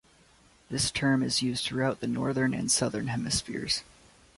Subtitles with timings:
[0.71, 3.83] This term is used throughout the northern and southern hemispheres.